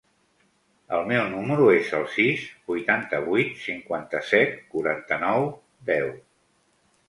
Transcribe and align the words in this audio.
El 0.99 1.03
meu 1.11 1.27
número 1.33 1.67
es 1.73 1.91
el 1.97 2.07
sis, 2.15 2.47
vuitanta-vuit, 2.73 3.53
cinquanta-set, 3.69 4.59
quaranta-nou, 4.75 5.47
deu. 5.95 6.15